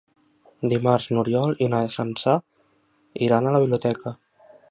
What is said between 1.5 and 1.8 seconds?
i